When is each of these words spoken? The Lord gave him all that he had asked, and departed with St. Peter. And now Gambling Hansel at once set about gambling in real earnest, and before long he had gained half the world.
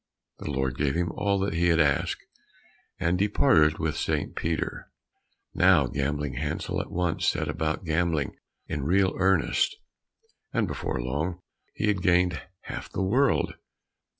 The 0.39 0.49
Lord 0.49 0.77
gave 0.77 0.95
him 0.95 1.11
all 1.11 1.37
that 1.41 1.53
he 1.53 1.67
had 1.67 1.79
asked, 1.79 2.25
and 2.99 3.19
departed 3.19 3.77
with 3.77 3.95
St. 3.95 4.35
Peter. 4.35 4.89
And 5.53 5.59
now 5.61 5.85
Gambling 5.85 6.33
Hansel 6.33 6.81
at 6.81 6.89
once 6.89 7.27
set 7.27 7.47
about 7.47 7.85
gambling 7.85 8.35
in 8.67 8.81
real 8.83 9.13
earnest, 9.19 9.75
and 10.51 10.67
before 10.67 10.99
long 10.99 11.39
he 11.75 11.85
had 11.85 12.01
gained 12.01 12.41
half 12.61 12.89
the 12.89 13.03
world. 13.03 13.53